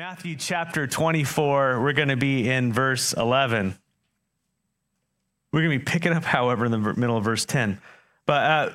[0.00, 3.78] Matthew chapter 24, we're going to be in verse 11.
[5.52, 7.78] We're going to be picking up, however, in the middle of verse 10.
[8.24, 8.70] But uh,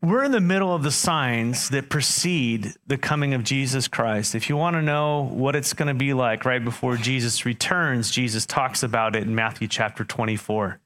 [0.00, 4.34] we're in the middle of the signs that precede the coming of Jesus Christ.
[4.34, 8.10] If you want to know what it's going to be like right before Jesus returns,
[8.10, 10.80] Jesus talks about it in Matthew chapter 24.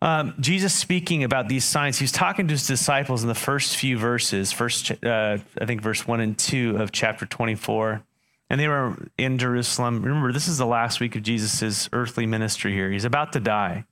[0.00, 3.98] Um, Jesus speaking about these signs, he's talking to his disciples in the first few
[3.98, 8.02] verses, first, uh, I think, verse 1 and 2 of chapter 24
[8.50, 10.02] and they were in Jerusalem.
[10.02, 12.90] Remember, this is the last week of Jesus' earthly ministry here.
[12.90, 13.84] He's about to die.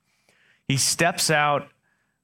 [0.67, 1.69] He steps out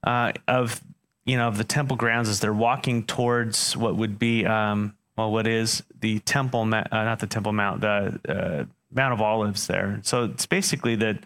[0.03, 0.81] uh, of
[1.25, 5.31] you know of the temple grounds as they're walking towards what would be um, well,
[5.31, 6.61] what is the temple?
[6.61, 9.65] Uh, not the Temple Mount, the uh, Mount of Olives.
[9.67, 9.99] There.
[10.03, 11.17] So it's basically the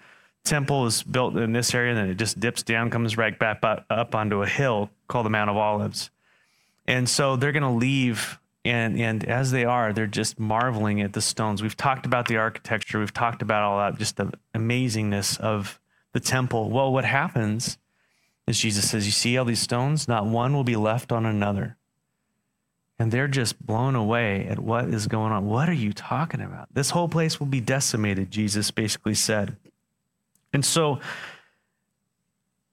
[0.43, 3.63] temple is built in this area, and then it just dips down, comes right back
[3.63, 6.11] up onto a hill called the Mount of Olives.
[6.85, 11.13] And so they're going to leave and and as they are they're just marveling at
[11.13, 11.61] the stones.
[11.61, 12.99] We've talked about the architecture.
[12.99, 15.79] We've talked about all that just the amazingness of
[16.13, 16.69] the temple.
[16.69, 17.77] Well what happens
[18.47, 20.07] is jesus says you see all these stones?
[20.07, 21.77] Not one will be left on another.
[23.01, 25.45] And they're just blown away at what is going on.
[25.45, 26.67] What are you talking about?
[26.73, 29.57] This whole place will be decimated jesus basically said.
[30.53, 30.99] And so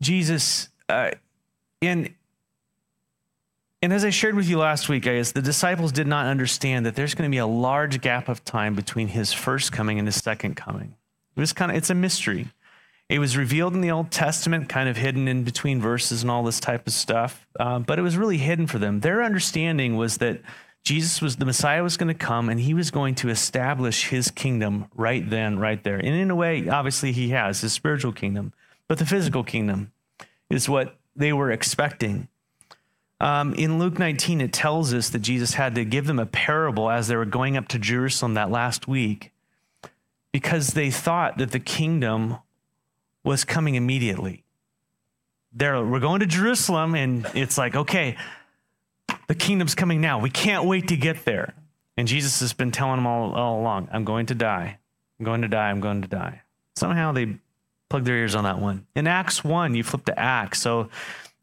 [0.01, 1.13] jesus uh,
[1.81, 2.15] in
[3.87, 6.97] and as I shared with you last week, guys, the disciples did not understand that
[6.97, 10.17] there's going to be a large gap of time between his first coming and his
[10.17, 10.97] second coming.
[11.37, 12.49] It was kind of it's a mystery.
[13.09, 16.43] It was revealed in the Old Testament, kind of hidden in between verses and all
[16.43, 18.99] this type of stuff, uh, but it was really hidden for them.
[18.99, 20.41] Their understanding was that
[20.83, 24.33] Jesus was the Messiah was going to come and he was going to establish his
[24.33, 25.99] kingdom right then, right there.
[25.99, 28.53] And in a way, obviously, he has his spiritual kingdom,
[28.89, 29.93] but the physical kingdom
[30.51, 32.27] is what they were expecting.
[33.21, 36.91] Um, in Luke 19, it tells us that Jesus had to give them a parable
[36.91, 39.33] as they were going up to Jerusalem that last week
[40.33, 42.37] because they thought that the kingdom
[43.25, 44.45] was coming immediately.
[45.53, 48.19] They're, we're going to Jerusalem, and it's like, okay,
[49.29, 50.19] the kingdom's coming now.
[50.19, 51.55] We can't wait to get there.
[51.97, 54.79] And Jesus has been telling them all, all along, I'm going to die.
[55.19, 55.71] I'm going to die.
[55.71, 56.43] I'm going to die.
[56.77, 57.39] Somehow they
[57.89, 58.87] plug their ears on that one.
[58.95, 60.61] In Acts 1, you flip to Acts.
[60.61, 60.91] So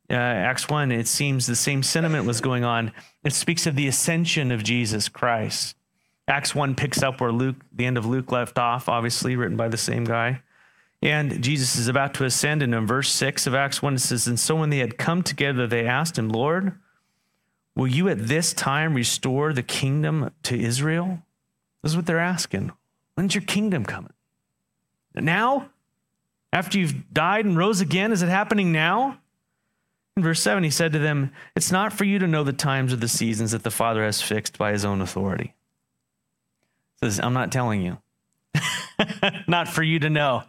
[0.10, 2.92] uh, Acts 1, it seems the same sentiment was going on.
[3.24, 5.76] It speaks of the ascension of Jesus Christ.
[6.28, 9.68] Acts 1 picks up where Luke, the end of Luke left off, obviously written by
[9.68, 10.42] the same guy.
[11.02, 12.64] And Jesus is about to ascend.
[12.64, 15.22] And in verse 6 of Acts 1, it says, And so when they had come
[15.22, 16.80] together, they asked him, Lord,
[17.76, 21.20] will you at this time restore the kingdom to Israel?
[21.82, 22.72] This is what they're asking.
[23.16, 24.14] When's your kingdom coming?
[25.14, 25.70] Now?
[26.54, 28.12] After you've died and rose again?
[28.12, 29.20] Is it happening now?
[30.16, 32.94] In verse 7, he said to them, It's not for you to know the times
[32.94, 35.56] or the seasons that the Father has fixed by his own authority.
[37.02, 37.98] He says, I'm not telling you.
[39.48, 40.44] not for you to know.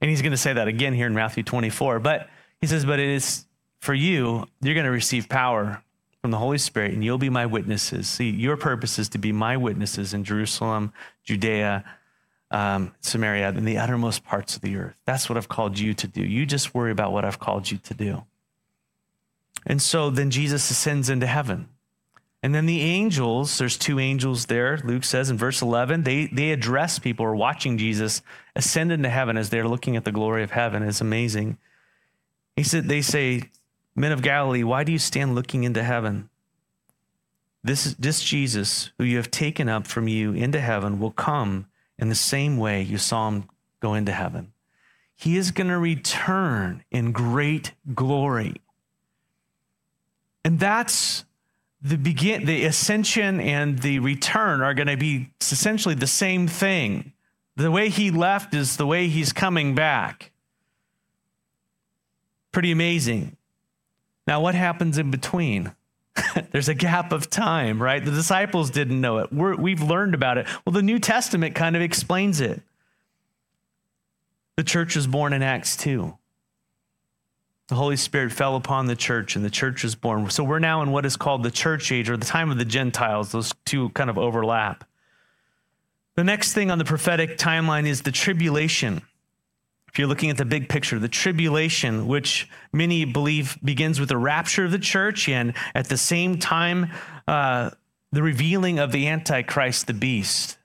[0.00, 2.00] And he's going to say that again here in Matthew 24.
[2.00, 2.28] But
[2.60, 3.46] he says, But it is
[3.80, 5.82] for you, you're going to receive power
[6.20, 8.08] from the Holy Spirit, and you'll be my witnesses.
[8.08, 10.92] See, your purpose is to be my witnesses in Jerusalem,
[11.24, 11.82] Judea,
[12.50, 14.96] um, Samaria, and the uttermost parts of the earth.
[15.06, 16.22] That's what I've called you to do.
[16.22, 18.24] You just worry about what I've called you to do.
[19.66, 21.68] And so then Jesus ascends into heaven.
[22.42, 26.52] And then the angels, there's two angels there, Luke says in verse 11, they, they
[26.52, 28.22] address people who are watching Jesus
[28.56, 30.82] ascend into heaven as they're looking at the glory of heaven.
[30.82, 31.58] It's amazing.
[32.56, 33.42] He said, they say,
[33.94, 36.30] Men of Galilee, why do you stand looking into heaven?
[37.62, 41.66] This, this Jesus, who you have taken up from you into heaven, will come
[41.98, 43.44] in the same way you saw him
[43.80, 44.52] go into heaven.
[45.14, 48.62] He is going to return in great glory.
[50.44, 51.24] And that's
[51.82, 57.12] the begin the ascension and the return are going to be essentially the same thing.
[57.56, 60.32] The way he left is the way he's coming back.
[62.52, 63.36] Pretty amazing.
[64.26, 65.72] Now, what happens in between?
[66.52, 68.04] There's a gap of time, right?
[68.04, 69.32] The disciples didn't know it.
[69.32, 70.46] we have learned about it.
[70.64, 72.62] Well, the New Testament kind of explains it.
[74.56, 76.16] The church was born in Acts 2
[77.70, 80.28] the Holy Spirit fell upon the church and the church was born.
[80.28, 82.64] So we're now in what is called the church age or the time of the
[82.64, 83.30] Gentiles.
[83.30, 84.84] Those two kind of overlap.
[86.16, 89.02] The next thing on the prophetic timeline is the tribulation.
[89.88, 94.18] If you're looking at the big picture, the tribulation, which many believe begins with the
[94.18, 96.90] rapture of the church and at the same time,
[97.28, 97.70] uh,
[98.10, 100.58] the revealing of the Antichrist, the beast.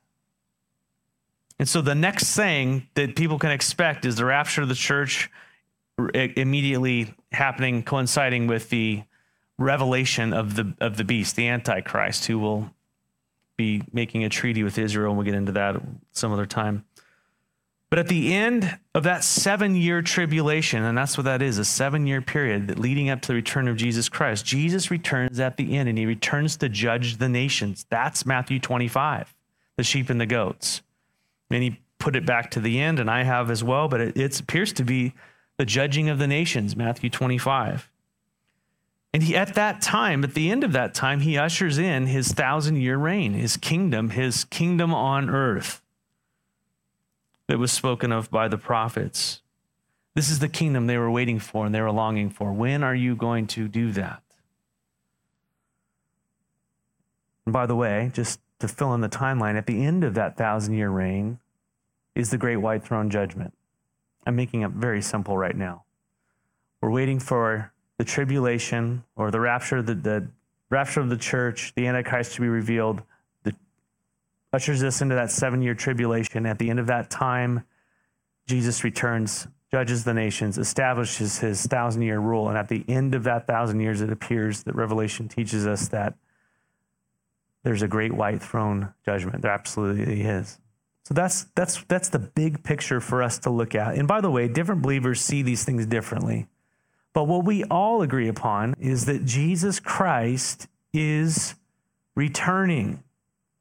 [1.60, 5.30] And so the next thing that people can expect is the rapture of the church
[6.14, 9.04] immediately happening, coinciding with the
[9.58, 12.70] revelation of the of the beast, the Antichrist, who will
[13.58, 15.82] be making a treaty with Israel, and we'll get into that
[16.12, 16.84] some other time.
[17.90, 21.66] But at the end of that seven year tribulation, and that's what that is a
[21.66, 25.56] seven year period that leading up to the return of Jesus Christ, Jesus returns at
[25.56, 27.86] the end and he returns to judge the nations.
[27.90, 29.34] That's Matthew 25,
[29.78, 30.82] the sheep and the goats.
[31.50, 34.18] And he put it back to the end, and I have as well, but it,
[34.18, 35.14] it appears to be
[35.58, 37.90] the judging of the nations, Matthew 25.
[39.14, 42.34] And he, at that time, at the end of that time, he ushers in his
[42.34, 45.82] thousand year reign, his kingdom, his kingdom on earth
[47.48, 49.42] that was spoken of by the prophets.
[50.16, 52.52] This is the kingdom they were waiting for and they were longing for.
[52.52, 54.22] When are you going to do that?
[57.46, 60.38] And by the way, just to fill in the timeline, at the end of that
[60.38, 61.40] thousand year reign
[62.16, 63.54] is the great white throne judgment.
[64.26, 65.84] I'm making it very simple right now.
[66.82, 70.28] We're waiting for the tribulation or the rapture, the, the
[70.70, 73.02] rapture of the church, the Antichrist to be revealed,
[73.44, 73.56] the,
[74.52, 76.46] ushers us into that seven year tribulation.
[76.46, 77.64] At the end of that time,
[78.48, 82.50] Jesus returns, judges the nations, establishes his thousand year rule.
[82.50, 86.16] And at the end of that thousand years, it appears that Revelation teaches us that
[87.64, 89.42] there's a great white throne judgment.
[89.42, 90.60] There absolutely is.
[91.06, 93.96] So that's that's that's the big picture for us to look at.
[93.96, 96.48] And by the way, different believers see these things differently.
[97.14, 101.56] But what we all agree upon is that Jesus Christ is
[102.16, 103.04] returning.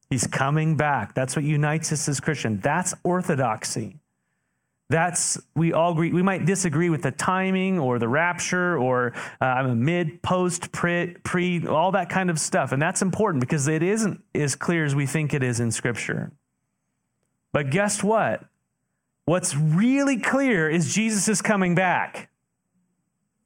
[0.08, 1.14] He's coming back.
[1.14, 2.60] That's what unites us as Christian.
[2.60, 3.98] That's orthodoxy.
[4.88, 6.12] That's we all agree.
[6.12, 10.72] We might disagree with the timing or the rapture or uh, I'm a mid, post,
[10.72, 14.84] pre, pre, all that kind of stuff, and that's important because it isn't as clear
[14.84, 16.32] as we think it is in Scripture.
[17.54, 18.42] But guess what?
[19.26, 22.28] What's really clear is Jesus is coming back.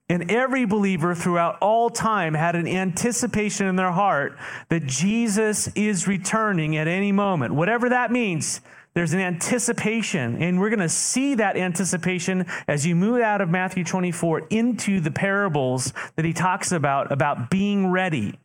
[0.09, 4.39] And every believer throughout all time had an anticipation in their heart
[4.71, 7.53] that Jesus is returning at any moment.
[7.53, 8.63] Whatever that means,
[8.95, 10.43] there's an anticipation.
[10.43, 15.01] And we're going to see that anticipation as you move out of Matthew 24 into
[15.01, 18.39] the parables that he talks about, about being ready,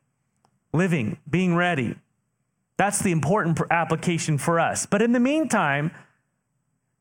[0.73, 1.95] living, being ready.
[2.77, 4.85] That's the important application for us.
[4.85, 5.91] But in the meantime,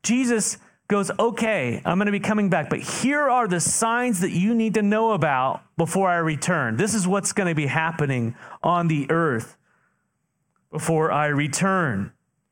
[0.03, 4.31] Jesus goes, Okay, I'm going to be coming back, but here are the signs that
[4.31, 6.77] you need to know about before I return.
[6.77, 9.57] This is what's going to be happening on the earth
[10.71, 12.11] before I return.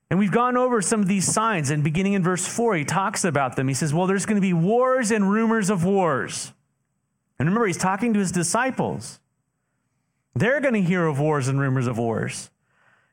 [0.09, 3.23] And we've gone over some of these signs, and beginning in verse 4, he talks
[3.23, 3.67] about them.
[3.67, 6.53] He says, Well, there's going to be wars and rumors of wars.
[7.39, 9.19] And remember, he's talking to his disciples.
[10.35, 12.50] They're going to hear of wars and rumors of wars.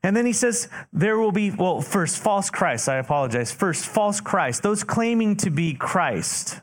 [0.01, 2.87] And then he says, there will be, well, first, false Christ.
[2.87, 3.51] I apologize.
[3.51, 6.61] First, false Christ, those claiming to be Christ.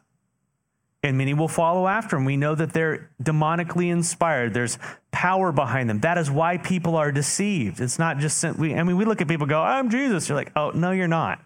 [1.03, 2.25] And many will follow after him.
[2.25, 4.55] We know that they're demonically inspired.
[4.55, 4.79] There's
[5.12, 6.00] power behind them.
[6.00, 7.81] That is why people are deceived.
[7.81, 10.29] It's not just, I mean, we look at people go, I'm Jesus.
[10.29, 11.41] You're like, oh, no, you're not.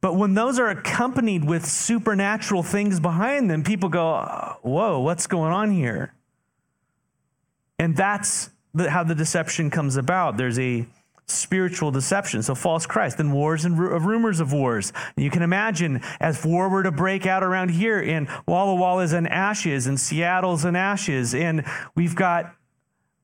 [0.00, 5.52] But when those are accompanied with supernatural things behind them, people go, whoa, what's going
[5.52, 6.14] on here?
[7.78, 10.36] And that's how the deception comes about.
[10.36, 10.86] There's a
[11.26, 12.42] spiritual deception.
[12.42, 14.92] So false Christ, then wars and rumors of wars.
[15.16, 19.12] And you can imagine as war were to break out around here and Walla Walla's
[19.12, 21.64] and ashes and Seattle's and ashes and
[21.94, 22.54] we've got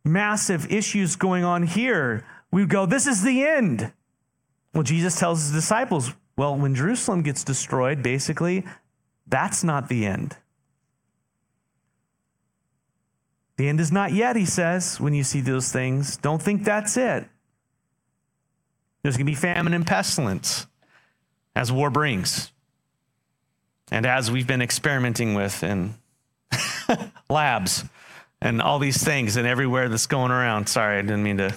[0.04, 2.24] massive issues going on here.
[2.52, 3.92] We go, this is the end.
[4.72, 8.64] Well, Jesus tells his disciples, well, when Jerusalem gets destroyed, basically,
[9.26, 10.36] that's not the end.
[13.56, 16.16] The end is not yet, he says, when you see those things.
[16.18, 17.26] Don't think that's it.
[19.02, 20.66] There's going to be famine and pestilence
[21.54, 22.52] as war brings.
[23.90, 25.94] And as we've been experimenting with in
[27.30, 27.84] labs
[28.40, 30.68] and all these things and everywhere that's going around.
[30.68, 31.54] Sorry, I didn't mean to.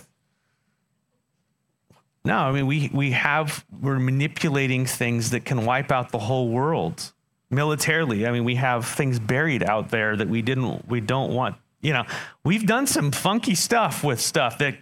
[2.23, 6.49] No, I mean, we, we have, we're manipulating things that can wipe out the whole
[6.49, 7.11] world
[7.49, 8.27] militarily.
[8.27, 11.93] I mean, we have things buried out there that we didn't, we don't want you
[11.93, 12.03] know,
[12.43, 14.77] we've done some funky stuff with stuff that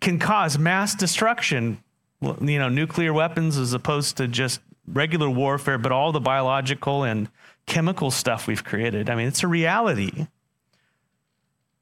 [0.00, 1.82] can cause mass destruction,
[2.20, 7.28] you know, nuclear weapons as opposed to just regular warfare, but all the biological and
[7.66, 9.10] chemical stuff we've created.
[9.10, 10.26] I mean, it's a reality.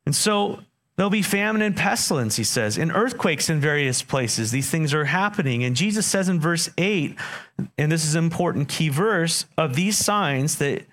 [0.04, 0.60] And so
[0.96, 4.50] there'll be famine and pestilence, he says, and earthquakes in various places.
[4.50, 5.64] These things are happening.
[5.64, 7.16] And Jesus says in verse 8,
[7.78, 10.84] and this is an important key verse, of these signs that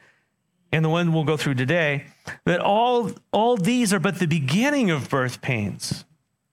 [0.74, 2.04] and the one we'll go through today,
[2.46, 6.04] that all, all these are but the beginning of birth pains.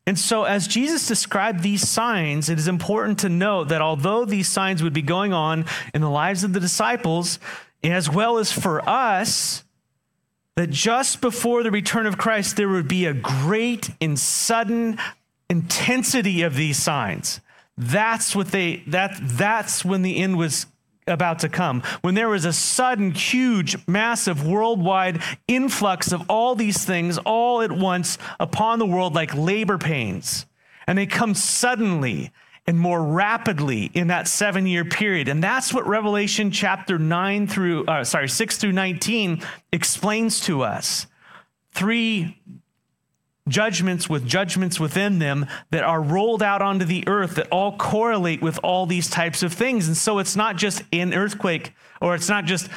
[0.07, 4.49] And so, as Jesus described these signs, it is important to note that although these
[4.49, 7.39] signs would be going on in the lives of the disciples,
[7.83, 9.65] as well as for us,
[10.57, 14.99] that just before the return of Christ, there would be a great and sudden
[15.49, 17.41] intensity of these signs.
[17.79, 20.67] That's what they that that's when the end was
[21.11, 21.83] about to come.
[22.01, 27.73] When there was a sudden, huge, massive, worldwide influx of all these things all at
[27.73, 30.47] once upon the world like labor pains.
[30.87, 32.33] And they come suddenly
[32.67, 35.29] and more rapidly in that seven year period.
[35.29, 41.07] And that's what Revelation chapter 9 through, uh, sorry, 6 through 19 explains to us.
[41.73, 42.41] Three
[43.51, 48.41] judgments with judgments within them that are rolled out onto the earth that all correlate
[48.41, 49.87] with all these types of things.
[49.87, 52.69] And so it's not just an earthquake or it's not just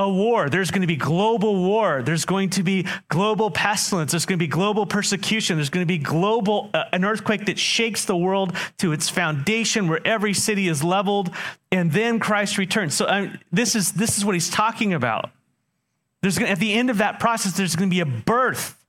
[0.00, 0.48] a war.
[0.48, 2.02] There's going to be global war.
[2.02, 4.12] There's going to be global pestilence.
[4.12, 5.56] There's going to be global persecution.
[5.56, 9.88] There's going to be global uh, an earthquake that shakes the world to its foundation,
[9.88, 11.30] where every city is leveled,
[11.70, 12.94] and then Christ returns.
[12.94, 15.30] So uh, this is this is what he's talking about.
[16.22, 18.79] There's going to, at the end of that process, there's going to be a birth.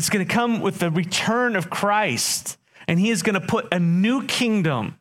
[0.00, 2.56] It's going to come with the return of Christ,
[2.88, 4.98] and he is going to put a new kingdom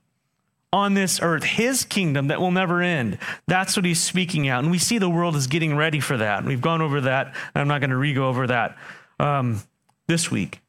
[0.74, 3.18] on this earth, his kingdom that will never end.
[3.48, 4.62] That's what he's speaking out.
[4.62, 6.44] And we see the world is getting ready for that.
[6.44, 7.34] We've gone over that.
[7.56, 8.78] I'm not going to re go over that
[9.22, 9.64] um,
[10.08, 10.60] this week.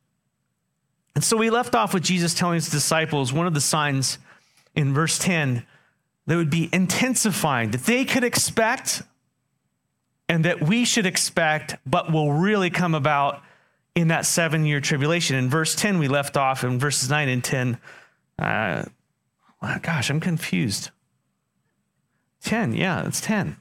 [1.17, 4.19] And so we left off with Jesus telling his disciples one of the signs
[4.77, 5.67] in verse 10
[6.29, 9.03] that would be intensifying, that they could expect
[10.29, 13.43] and that we should expect, but will really come about
[13.95, 15.37] in that seven year tribulation.
[15.37, 17.79] In verse 10, we left off in verses 9 and 10.
[18.39, 18.85] Uh,
[19.83, 20.91] gosh, I'm confused.
[22.43, 23.57] 10, yeah, it's 10.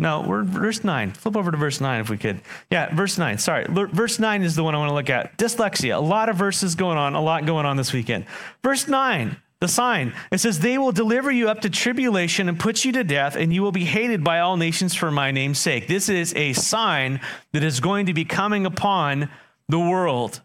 [0.00, 1.12] No, we're verse 9.
[1.12, 2.40] Flip over to verse 9 if we could.
[2.70, 3.38] Yeah, verse 9.
[3.38, 3.66] Sorry.
[3.68, 5.36] Verse 9 is the one I want to look at.
[5.38, 5.96] Dyslexia.
[5.96, 8.26] A lot of verses going on, a lot going on this weekend.
[8.62, 10.14] Verse 9, the sign.
[10.30, 13.52] It says, They will deliver you up to tribulation and put you to death, and
[13.52, 15.88] you will be hated by all nations for my name's sake.
[15.88, 17.20] This is a sign
[17.52, 19.28] that is going to be coming upon
[19.68, 20.40] the world,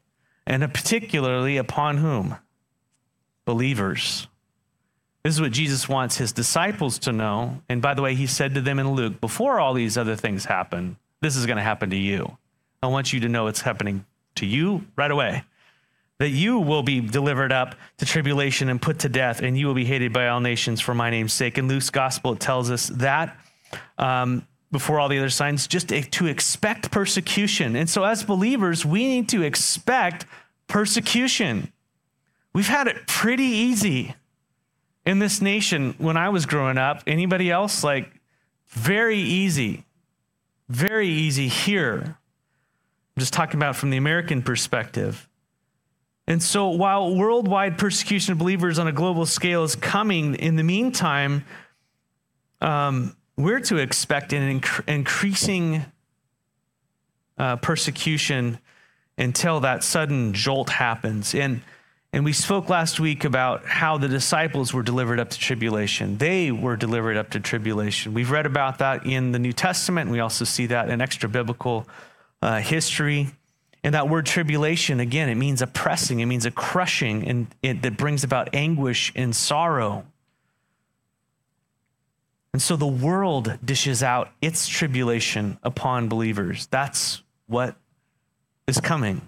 [0.48, 2.38] and particularly upon whom?
[3.46, 4.28] Believers.
[5.24, 7.62] This is what Jesus wants his disciples to know.
[7.70, 10.46] And by the way, he said to them in Luke, before all these other things
[10.46, 12.38] happen, this is going to happen to you.
[12.82, 14.06] I want you to know it's happening
[14.36, 15.44] to you right away.
[16.20, 19.74] That you will be delivered up to tribulation and put to death, and you will
[19.74, 21.58] be hated by all nations for my name's sake.
[21.58, 23.38] In Luke's gospel, it tells us that
[23.98, 27.76] um, before all the other signs, just to expect persecution.
[27.76, 30.26] And so, as believers, we need to expect
[30.68, 31.72] persecution.
[32.54, 34.16] We've had it pretty easy
[35.06, 37.04] in this nation when I was growing up.
[37.08, 37.84] Anybody else?
[37.84, 38.12] Like,
[38.70, 39.86] very easy.
[40.70, 42.18] Very easy here.
[43.16, 45.28] I'm just talking about from the American perspective.
[46.28, 50.64] And so, while worldwide persecution of believers on a global scale is coming, in the
[50.64, 51.44] meantime,
[52.62, 55.86] um, we're to expect an inc- increasing
[57.38, 58.60] uh, persecution
[59.18, 61.36] until that sudden jolt happens.
[61.36, 61.62] And
[62.14, 66.20] and we spoke last week about how the disciples were delivered up to tribulation.
[66.20, 68.14] They were delivered up to tribulation.
[68.14, 70.12] We've read about that in the New Testament.
[70.12, 71.88] We also see that in extra biblical
[72.44, 73.30] uh, history.
[73.84, 77.82] And that word tribulation, again, it means a pressing, it means a crushing, and it,
[77.82, 80.06] that brings about anguish and sorrow.
[82.54, 86.68] And so the world dishes out its tribulation upon believers.
[86.68, 87.76] That's what
[88.68, 89.22] is coming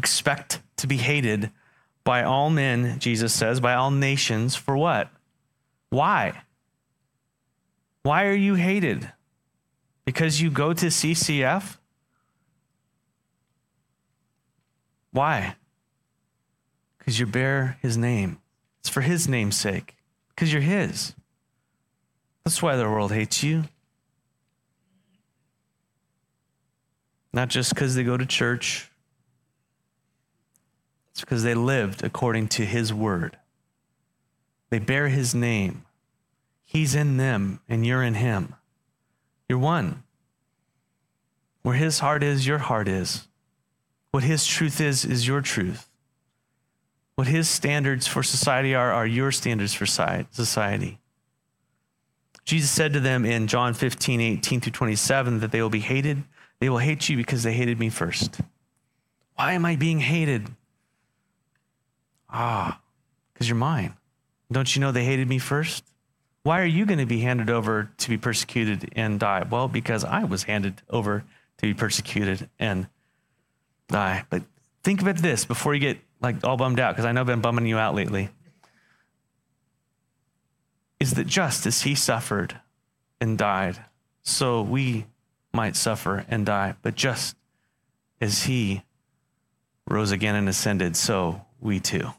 [0.00, 1.50] expect to be hated
[2.04, 5.10] by all men, Jesus says, by all nations for what?
[5.90, 6.40] Why?
[8.02, 9.12] Why are you hated?
[10.06, 11.76] Because you go to CCF?
[15.12, 15.56] Why?
[16.98, 18.38] Because you bear his name.
[18.80, 19.96] It's for his name's sake,
[20.30, 21.14] because you're his.
[22.44, 23.64] That's why the world hates you.
[27.32, 28.90] Not just because they go to church,
[31.12, 33.36] it's because they lived according to his word.
[34.70, 35.84] They bear his name.
[36.64, 38.54] He's in them, and you're in him.
[39.48, 40.04] You're one.
[41.62, 43.26] Where his heart is, your heart is.
[44.10, 45.88] What his truth is, is your truth.
[47.14, 50.98] What his standards for society are, are your standards for society.
[52.44, 56.24] Jesus said to them in John 15, 18 through 27 that they will be hated.
[56.58, 58.40] They will hate you because they hated me first.
[59.36, 60.48] Why am I being hated?
[62.28, 62.80] Ah,
[63.32, 63.94] because you're mine.
[64.50, 65.84] Don't you know they hated me first?
[66.42, 69.46] Why are you going to be handed over to be persecuted and die?
[69.48, 71.24] Well, because I was handed over
[71.58, 72.88] to be persecuted and
[73.90, 74.24] die.
[74.30, 74.42] But
[74.82, 77.40] think about this before you get like all bummed out, because I know I've been
[77.40, 78.30] bumming you out lately.
[80.98, 82.60] Is that just as he suffered
[83.20, 83.84] and died,
[84.22, 85.06] so we
[85.52, 87.36] might suffer and die, but just
[88.20, 88.82] as he
[89.86, 92.10] rose again and ascended, so we too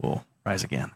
[0.00, 0.90] will rise again.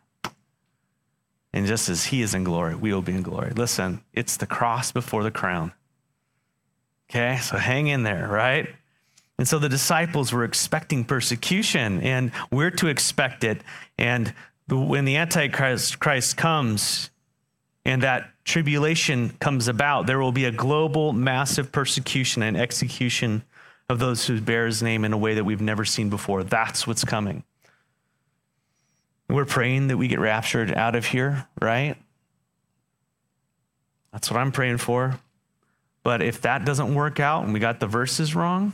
[1.52, 3.50] And just as he is in glory, we will be in glory.
[3.50, 5.72] Listen, it's the cross before the crown.
[7.08, 8.68] Okay, so hang in there, right?
[9.38, 13.62] And so the disciples were expecting persecution, and we're to expect it.
[13.98, 14.32] And
[14.68, 17.10] when the Antichrist Christ comes
[17.84, 23.42] and that tribulation comes about, there will be a global, massive persecution and execution
[23.88, 26.44] of those who bear his name in a way that we've never seen before.
[26.44, 27.42] That's what's coming.
[29.28, 31.96] We're praying that we get raptured out of here, right?
[34.12, 35.18] That's what I'm praying for.
[36.02, 38.72] But if that doesn't work out and we got the verses wrong,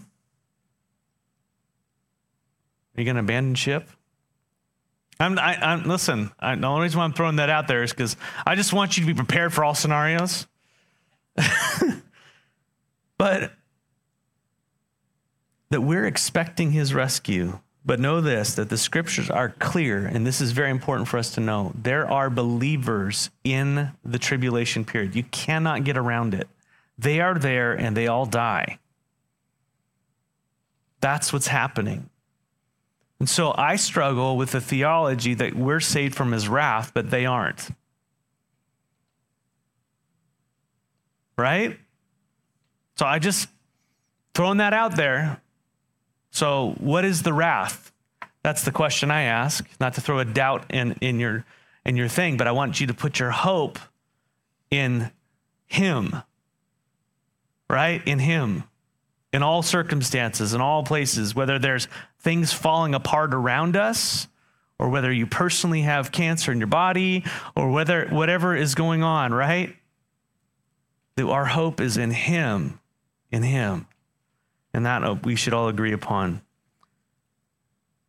[3.00, 3.88] you going to abandon ship?
[5.19, 7.90] I'm, I, am listen, I, the only reason why I'm throwing that out there is
[7.90, 8.16] because
[8.47, 10.47] I just want you to be prepared for all scenarios.
[13.19, 13.52] but
[15.71, 20.40] that we're expecting his rescue but know this that the scriptures are clear, and this
[20.40, 21.73] is very important for us to know.
[21.75, 25.16] There are believers in the tribulation period.
[25.16, 26.49] You cannot get around it.
[26.99, 28.78] They are there and they all die.
[31.00, 32.11] That's what's happening.
[33.21, 37.27] And so I struggle with the theology that we're saved from his wrath, but they
[37.27, 37.69] aren't.
[41.37, 41.79] Right?
[42.97, 43.49] So I just
[44.35, 45.41] throwing that out there
[46.31, 47.93] so, what is the wrath?
[48.43, 51.45] That's the question I ask, not to throw a doubt in, in, your,
[51.85, 53.79] in your thing, but I want you to put your hope
[54.71, 55.11] in
[55.67, 56.17] Him,
[57.69, 58.00] right?
[58.07, 58.65] In Him,
[59.33, 64.27] in all circumstances, in all places, whether there's things falling apart around us,
[64.79, 69.33] or whether you personally have cancer in your body, or whether whatever is going on,
[69.33, 69.77] right?
[71.17, 72.81] That our hope is in Him,
[73.31, 73.87] in Him.
[74.73, 76.43] And that uh, we should all agree upon.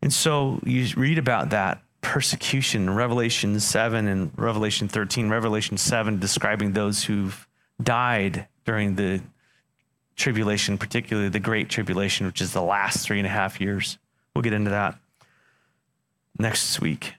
[0.02, 6.20] And so you read about that persecution in Revelation 7 and Revelation 13, Revelation 7
[6.20, 7.48] describing those who've
[7.82, 9.22] died during the
[10.22, 13.98] tribulation, particularly the Great Tribulation, which is the last three and a half years.
[14.34, 14.98] We'll get into that
[16.38, 17.16] next week.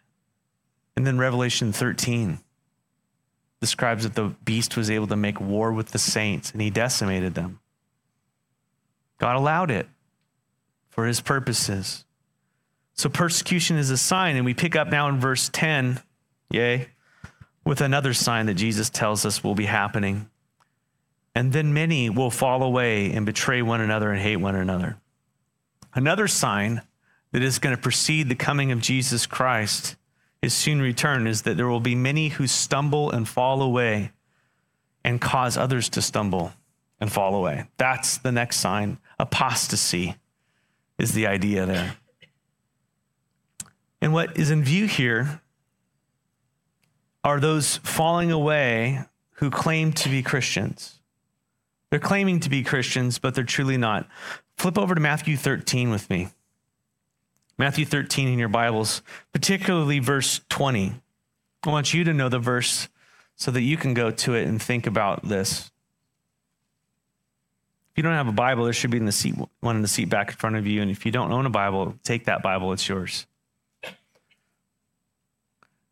[0.96, 2.38] And then Revelation 13
[3.60, 7.34] describes that the beast was able to make war with the saints and he decimated
[7.34, 7.60] them.
[9.18, 9.88] God allowed it
[10.90, 12.04] for his purposes.
[12.94, 16.00] So persecution is a sign, and we pick up now in verse 10,
[16.50, 16.88] yay,
[17.64, 20.28] with another sign that Jesus tells us will be happening.
[21.34, 24.98] And then many will fall away and betray one another and hate one another.
[25.94, 26.82] Another sign
[27.32, 29.96] that is going to precede the coming of Jesus Christ,
[30.40, 34.12] his soon return, is that there will be many who stumble and fall away
[35.04, 36.52] and cause others to stumble
[37.00, 37.66] and fall away.
[37.78, 38.98] That's the next sign.
[39.18, 40.16] Apostasy
[40.98, 41.96] is the idea there.
[44.00, 45.40] And what is in view here
[47.24, 50.98] are those falling away who claim to be Christians.
[51.92, 54.08] They're claiming to be Christians, but they're truly not.
[54.56, 56.28] Flip over to Matthew 13 with me.
[57.58, 59.02] Matthew 13 in your Bibles,
[59.34, 60.94] particularly verse 20.
[61.64, 62.88] I want you to know the verse
[63.36, 65.70] so that you can go to it and think about this.
[67.90, 69.86] If you don't have a Bible, there should be in the seat, one in the
[69.86, 70.80] seat back in front of you.
[70.80, 73.26] And if you don't own a Bible, take that Bible, it's yours.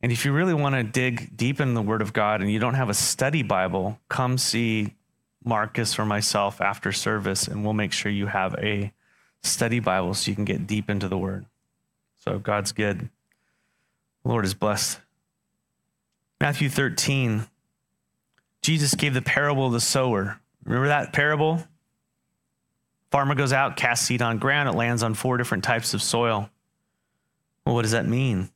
[0.01, 2.59] And if you really want to dig deep in the Word of God and you
[2.59, 4.95] don't have a study Bible, come see
[5.45, 8.93] Marcus or myself after service, and we'll make sure you have a
[9.43, 11.47] study Bible so you can get deep into the Word.
[12.19, 13.09] So God's good.
[14.23, 15.01] The Lord is blessed.
[16.41, 17.47] Matthew 13,
[18.63, 20.41] Jesus gave the parable of the sower.
[20.65, 21.63] Remember that parable?
[23.11, 26.49] Farmer goes out, casts seed on ground, it lands on four different types of soil.
[27.65, 28.51] Well, what does that mean?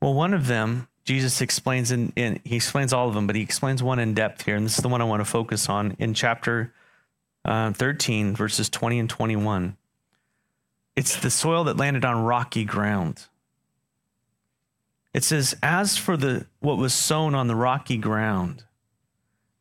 [0.00, 3.42] Well, one of them, Jesus explains in, in he explains all of them, but he
[3.42, 5.96] explains one in depth here, and this is the one I want to focus on
[5.98, 6.72] in chapter
[7.44, 9.76] uh, 13, verses 20 and 21.
[10.96, 13.26] It's the soil that landed on rocky ground.
[15.12, 18.64] It says, As for the what was sown on the rocky ground,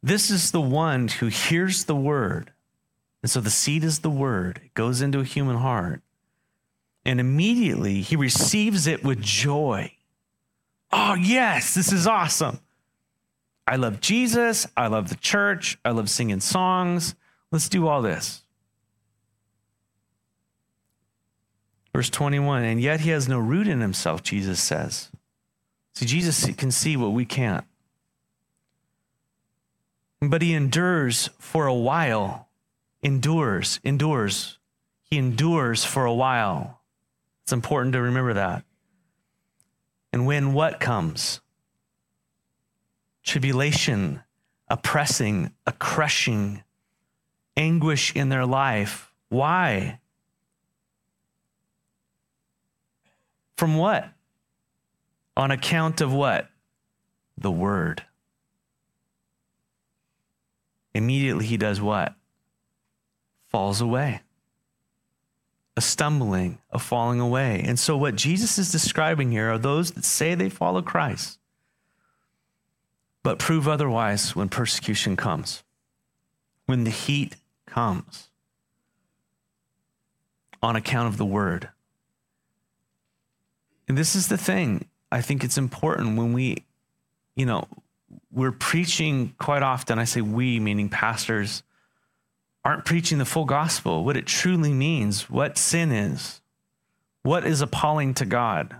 [0.01, 2.53] this is the one who hears the word
[3.23, 6.01] and so the seed is the word, it goes into a human heart.
[7.05, 9.92] And immediately he receives it with joy.
[10.95, 12.59] Oh, yes, this is awesome.
[13.65, 14.67] I love Jesus.
[14.77, 15.79] I love the church.
[15.83, 17.15] I love singing songs.
[17.51, 18.43] Let's do all this.
[21.95, 25.09] Verse 21 And yet he has no root in himself, Jesus says.
[25.95, 27.65] See, Jesus can see what we can't.
[30.21, 32.47] But he endures for a while
[33.03, 34.57] endures, endures.
[35.03, 36.79] He endures for a while.
[37.43, 38.63] It's important to remember that.
[40.13, 41.41] And when what comes?
[43.23, 44.21] Tribulation,
[44.69, 46.63] oppressing, pressing, a crushing,
[47.57, 49.11] anguish in their life.
[49.29, 49.99] Why?
[53.57, 54.07] From what?
[55.35, 56.47] On account of what?
[57.35, 58.03] The word.
[60.93, 62.13] Immediately he does what?
[63.49, 64.21] Falls away.
[65.75, 67.63] A stumbling, a falling away.
[67.65, 71.39] And so, what Jesus is describing here are those that say they follow Christ,
[73.23, 75.63] but prove otherwise when persecution comes,
[76.67, 78.29] when the heat comes
[80.61, 81.69] on account of the word.
[83.87, 84.87] And this is the thing.
[85.11, 86.63] I think it's important when we,
[87.35, 87.67] you know,
[88.31, 89.99] we're preaching quite often.
[89.99, 91.63] I say we, meaning pastors,
[92.65, 96.41] aren't preaching the full gospel, what it truly means, what sin is,
[97.23, 98.75] what is appalling to God,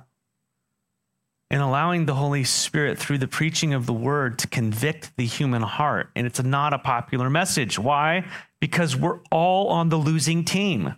[1.52, 5.62] and allowing the Holy Spirit through the preaching of the word to convict the human
[5.62, 6.10] heart.
[6.16, 7.78] And it's not a popular message.
[7.78, 8.26] Why?
[8.60, 10.96] Because we're all on the losing team.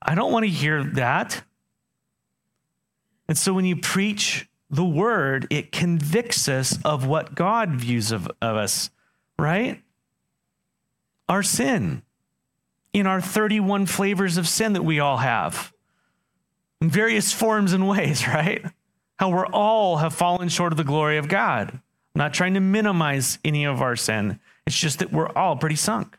[0.00, 1.42] I don't want to hear that.
[3.28, 8.28] And so when you preach the word, it convicts us of what God views of,
[8.40, 8.90] of us,
[9.38, 9.82] right?
[11.28, 12.02] Our sin,
[12.92, 15.72] in our 31 flavors of sin that we all have,
[16.80, 18.64] in various forms and ways, right?
[19.16, 21.70] How we're all have fallen short of the glory of God.
[21.70, 24.38] I'm not trying to minimize any of our sin.
[24.66, 26.18] It's just that we're all pretty sunk.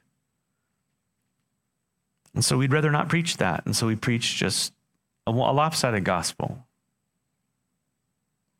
[2.33, 3.65] And so we'd rather not preach that.
[3.65, 4.73] And so we preach just
[5.25, 6.65] a, lopsided gospel.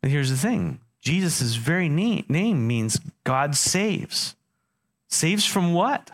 [0.02, 4.36] And here's the thing Jesus' very name means God saves.
[5.08, 6.12] Saves from what?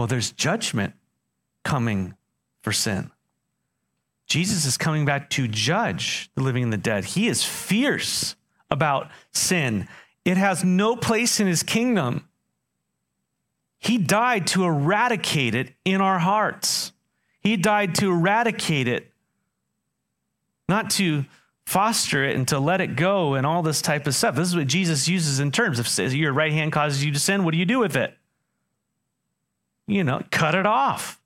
[0.00, 0.94] Well, there's judgment
[1.62, 2.14] coming
[2.62, 3.10] for sin.
[4.26, 7.04] Jesus is coming back to judge the living and the dead.
[7.04, 8.34] He is fierce
[8.70, 9.88] about sin,
[10.24, 12.26] it has no place in his kingdom.
[13.78, 16.92] He died to eradicate it in our hearts.
[17.42, 19.12] He died to eradicate it,
[20.66, 21.26] not to
[21.66, 24.34] foster it and to let it go and all this type of stuff.
[24.34, 25.78] This is what Jesus uses in terms.
[25.78, 28.16] If your right hand causes you to sin, what do you do with it?
[29.90, 31.20] You know, cut it off.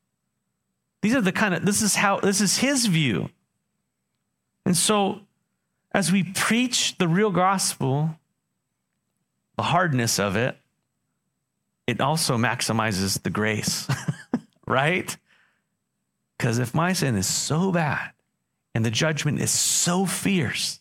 [1.02, 3.28] These are the kind of, this is how, this is his view.
[4.64, 5.20] And so,
[5.92, 8.16] as we preach the real gospel,
[9.56, 10.56] the hardness of it,
[11.86, 13.86] it also maximizes the grace,
[14.66, 15.14] right?
[16.38, 18.12] Because if my sin is so bad,
[18.74, 20.80] and the judgment is so fierce,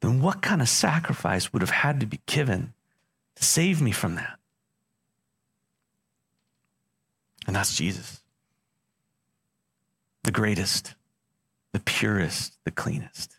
[0.00, 2.72] then what kind of sacrifice would have had to be given
[3.36, 4.38] to save me from that?
[7.46, 8.22] And that's Jesus.
[10.22, 10.94] The greatest,
[11.72, 13.38] the purest, the cleanest,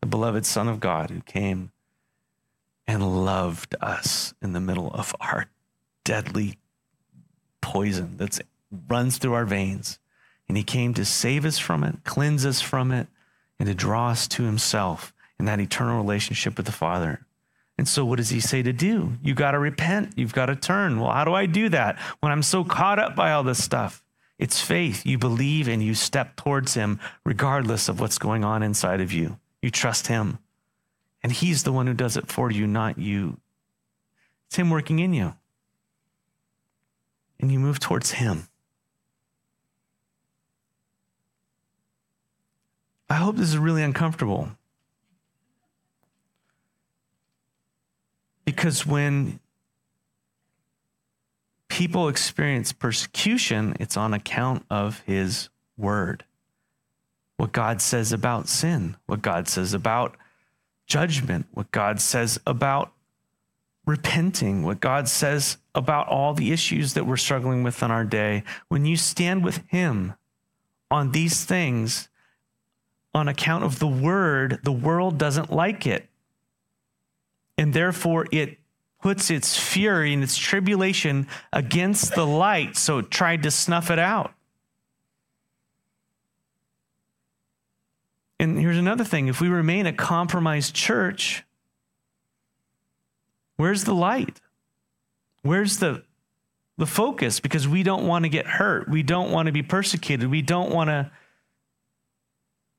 [0.00, 1.70] the beloved Son of God who came
[2.86, 5.46] and loved us in the middle of our
[6.04, 6.58] deadly
[7.60, 8.40] poison that
[8.88, 9.98] runs through our veins
[10.48, 13.06] and he came to save us from it, cleanse us from it,
[13.60, 17.24] and to draw us to himself in that eternal relationship with the Father.
[17.80, 19.14] And so, what does he say to do?
[19.22, 20.12] You got to repent.
[20.14, 21.00] You've got to turn.
[21.00, 24.04] Well, how do I do that when I'm so caught up by all this stuff?
[24.38, 25.06] It's faith.
[25.06, 29.38] You believe and you step towards him regardless of what's going on inside of you.
[29.62, 30.40] You trust him.
[31.22, 33.38] And he's the one who does it for you, not you.
[34.48, 35.32] It's him working in you.
[37.40, 38.48] And you move towards him.
[43.08, 44.50] I hope this is really uncomfortable.
[48.50, 49.38] Because when
[51.68, 56.24] people experience persecution, it's on account of his word.
[57.36, 60.16] What God says about sin, what God says about
[60.88, 62.90] judgment, what God says about
[63.86, 68.42] repenting, what God says about all the issues that we're struggling with in our day.
[68.66, 70.14] When you stand with him
[70.90, 72.08] on these things,
[73.14, 76.09] on account of the word, the world doesn't like it.
[77.60, 78.56] And therefore, it
[79.02, 83.98] puts its fury and its tribulation against the light, so it tried to snuff it
[83.98, 84.32] out.
[88.38, 91.44] And here's another thing if we remain a compromised church,
[93.56, 94.40] where's the light?
[95.42, 96.02] Where's the,
[96.78, 97.40] the focus?
[97.40, 98.88] Because we don't want to get hurt.
[98.88, 100.30] We don't want to be persecuted.
[100.30, 101.10] We don't want to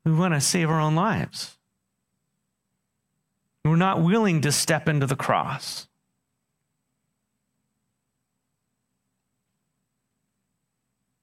[0.05, 1.55] we want to save our own lives.
[3.63, 5.88] We're not willing to step into the cross.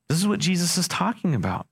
[0.09, 1.67] This is what Jesus is talking about.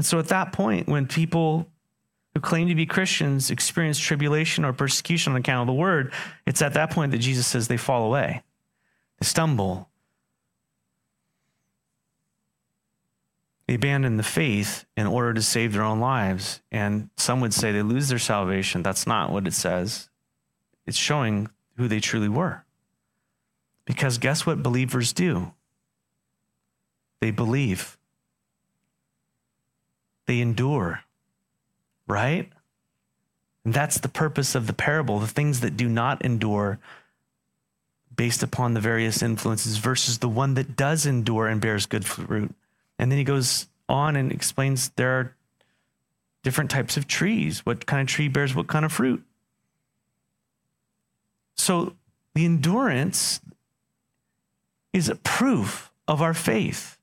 [0.00, 1.68] And so at that point, when people
[2.32, 6.14] who claim to be Christians experience tribulation or persecution on account of the word,
[6.46, 8.42] it's at that point that Jesus says they fall away,
[9.20, 9.89] they stumble,
[13.70, 16.60] they abandon the faith in order to save their own lives.
[16.72, 18.82] And some would say they lose their salvation.
[18.82, 20.08] That's not what it says.
[20.86, 22.64] It's showing who they truly were.
[23.84, 25.52] Because guess what believers do?
[27.20, 27.96] They believe,
[30.26, 31.04] they endure
[32.08, 32.50] right?
[33.64, 36.80] And that's the purpose of the parable the things that do not endure
[38.16, 42.52] based upon the various influences versus the one that does endure and bears good fruit.
[43.00, 45.34] And then he goes on and explains there are
[46.42, 47.64] different types of trees.
[47.64, 49.24] What kind of tree bears what kind of fruit?
[51.56, 51.96] So
[52.34, 53.40] the endurance
[54.92, 56.98] is a proof of our faith.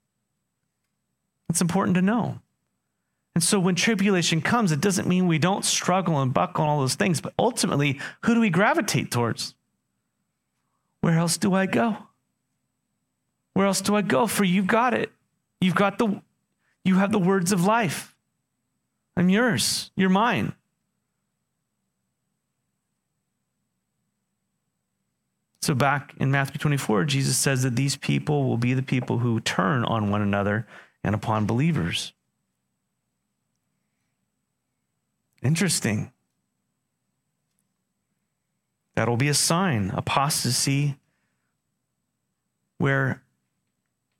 [1.49, 2.41] It's important to know.
[3.33, 6.79] And so when tribulation comes, it doesn't mean we don't struggle and buckle on all
[6.79, 9.55] those things, but ultimately, who do we gravitate towards?
[11.01, 11.97] Where else do I go?
[13.53, 14.27] Where else do I go?
[14.27, 15.11] For you've got it.
[15.59, 16.21] You've got the
[16.83, 18.15] you have the words of life.
[19.15, 19.91] I'm yours.
[19.95, 20.53] You're mine.
[25.61, 29.41] So back in Matthew 24, Jesus says that these people will be the people who
[29.41, 30.65] turn on one another
[31.03, 32.13] and upon believers.
[35.43, 36.13] Interesting.
[38.95, 40.95] That'll be a sign, apostasy,
[42.77, 43.21] where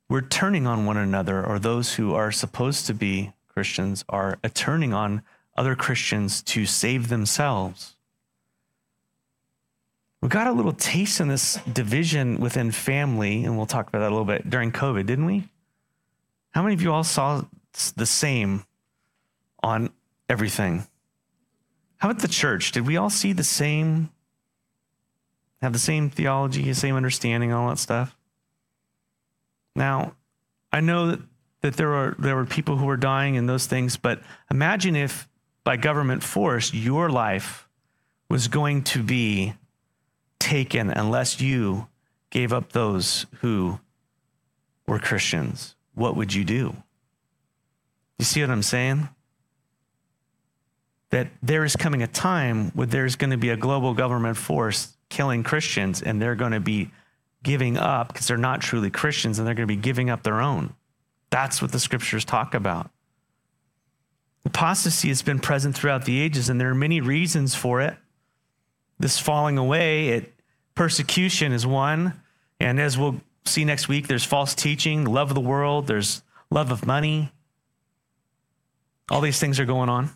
[0.08, 4.48] we're turning on one another, or those who are supposed to be Christians are uh,
[4.54, 5.22] turning on
[5.56, 7.96] other Christians to save themselves.
[10.22, 14.08] We got a little taste in this division within family, and we'll talk about that
[14.08, 15.48] a little bit during COVID, didn't we?
[16.50, 17.44] How many of you all saw
[17.96, 18.64] the same
[19.62, 19.90] on
[20.28, 20.86] everything?
[21.98, 22.72] How about the church?
[22.72, 24.10] Did we all see the same,
[25.60, 28.17] have the same theology, the same understanding, all that stuff?
[29.78, 30.14] Now,
[30.72, 31.20] I know that,
[31.62, 35.28] that there were there were people who were dying and those things, but imagine if
[35.64, 37.68] by government force your life
[38.28, 39.54] was going to be
[40.38, 41.88] taken unless you
[42.30, 43.80] gave up those who
[44.86, 45.74] were Christians.
[45.94, 46.76] What would you do?
[48.18, 49.08] You see what I'm saying?
[51.10, 54.96] that there is coming a time where there's going to be a global government force
[55.08, 56.90] killing Christians and they're going to be
[57.42, 60.40] giving up because they're not truly Christians and they're going to be giving up their
[60.40, 60.74] own.
[61.30, 62.90] That's what the scriptures talk about.
[64.44, 67.96] Apostasy has been present throughout the ages and there are many reasons for it.
[68.98, 70.34] This falling away, it
[70.74, 72.20] persecution is one,
[72.60, 76.70] and as we'll see next week, there's false teaching, love of the world, there's love
[76.70, 77.30] of money.
[79.10, 80.10] All these things are going on.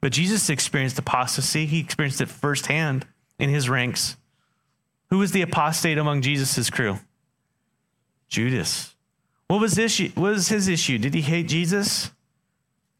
[0.00, 1.66] But Jesus experienced apostasy.
[1.66, 3.06] He experienced it firsthand
[3.38, 4.16] in his ranks.
[5.10, 6.98] Who was the apostate among Jesus' crew?
[8.28, 8.94] Judas.
[9.48, 10.98] What was, issue, what was his issue?
[10.98, 12.10] Did he hate Jesus?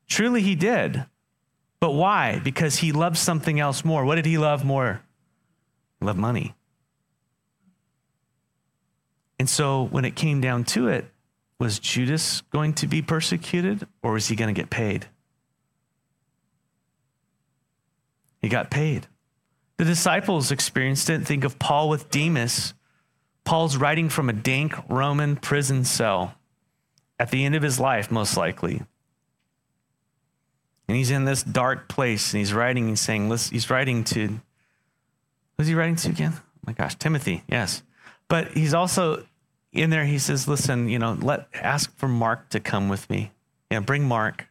[0.09, 1.05] Truly, he did.
[1.81, 2.39] But why?
[2.39, 4.05] Because he loved something else more.
[4.05, 5.03] What did he love more?
[5.99, 6.55] He loved money.
[9.39, 11.07] And so when it came down to it,
[11.59, 15.07] was Judas going to be persecuted or was he going to get paid?
[18.41, 19.09] He got paid.
[19.79, 21.27] The disciples experienced it.
[21.27, 22.75] Think of Paul with Demas.
[23.45, 26.35] Paul's writing from a dank Roman prison cell
[27.19, 28.83] at the end of his life, most likely.
[30.89, 34.41] And he's in this dark place and he's writing, and saying, listen, he's writing to,
[35.57, 36.33] who's he writing to again?
[36.37, 37.83] Oh my gosh, Timothy, yes.
[38.29, 39.25] But he's also
[39.73, 43.33] in there, he says, listen, you know, let ask for Mark to come with me.
[43.71, 44.47] Yeah, bring Mark.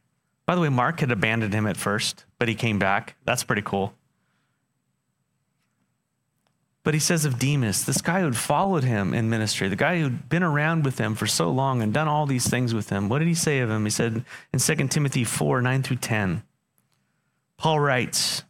[0.46, 3.16] By the way, Mark had abandoned him at first, but he came back.
[3.26, 3.94] That's pretty cool.
[6.86, 10.30] But he says of Demas, this guy who'd followed him in ministry, the guy who'd
[10.30, 13.10] been around with him for so long and done all these things with him.
[13.10, 13.86] What did he say of him?
[13.86, 16.44] He said in 2 Timothy 4 9 through 10,
[17.58, 18.44] Paul writes,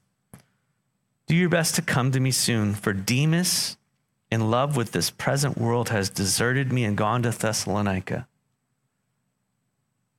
[1.28, 3.78] Do your best to come to me soon, for Demas,
[4.30, 8.28] in love with this present world, has deserted me and gone to Thessalonica.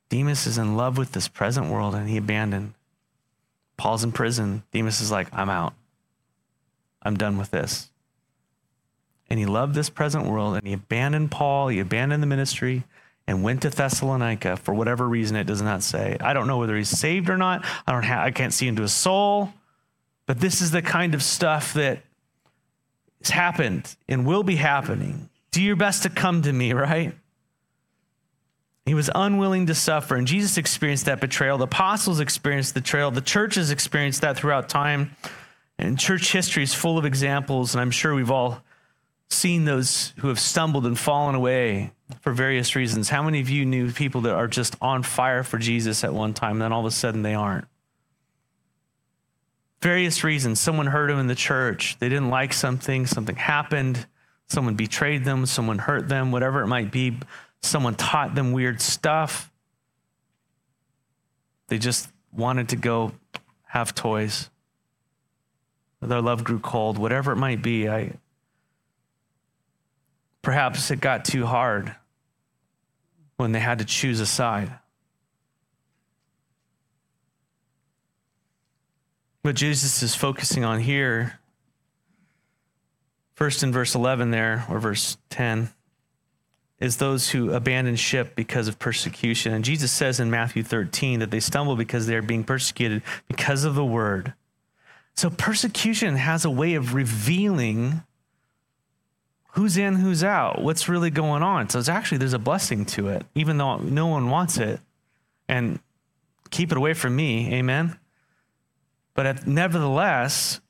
[0.09, 2.73] Demas is in love with this present world and he abandoned.
[3.77, 4.63] Paul's in prison.
[4.71, 5.75] Demas is like, I'm out.
[7.03, 7.91] I'm done with this.
[9.29, 12.83] And he loved this present world and he abandoned Paul, he abandoned the ministry
[13.27, 16.17] and went to Thessalonica for whatever reason it does not say.
[16.21, 17.65] I don't know whether he's saved or not.
[17.85, 19.53] I don't have, I can't see into his soul.
[20.25, 22.03] But this is the kind of stuff that
[23.21, 25.29] has happened and will be happening.
[25.51, 27.13] Do your best to come to me, right?
[28.85, 31.57] He was unwilling to suffer, and Jesus experienced that betrayal.
[31.57, 33.11] The apostles experienced the betrayal.
[33.11, 35.15] The churches experienced that throughout time.
[35.77, 38.61] And church history is full of examples, and I'm sure we've all
[39.29, 43.09] seen those who have stumbled and fallen away for various reasons.
[43.09, 46.33] How many of you knew people that are just on fire for Jesus at one
[46.33, 47.65] time, and then all of a sudden they aren't?
[49.81, 50.59] Various reasons.
[50.59, 51.97] Someone hurt them in the church.
[51.99, 54.07] They didn't like something, something happened,
[54.47, 57.17] someone betrayed them, someone hurt them, whatever it might be.
[57.61, 59.51] Someone taught them weird stuff.
[61.67, 63.11] They just wanted to go
[63.67, 64.49] have toys.
[66.01, 67.89] Their love grew cold, whatever it might be.
[67.89, 68.13] I,
[70.41, 71.95] Perhaps it got too hard
[73.37, 74.71] when they had to choose a side.
[79.41, 81.39] What Jesus is focusing on here,
[83.35, 85.69] first in verse 11 there, or verse 10,
[86.79, 89.53] is those who abandon ship because of persecution.
[89.53, 93.63] And Jesus says in Matthew 13 that they stumble because they are being persecuted because
[93.63, 94.33] of the word.
[95.15, 98.03] So persecution has a way of revealing
[99.57, 101.67] who's in, who's out, what's really going on.
[101.67, 104.79] So it's actually there's a blessing to it, even though no one wants it.
[105.49, 105.79] And
[106.51, 107.97] keep it away from me, amen.
[109.15, 110.61] But at, nevertheless,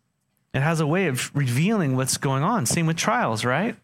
[0.54, 2.66] it has a way of revealing what's going on.
[2.66, 3.76] Same with trials, right?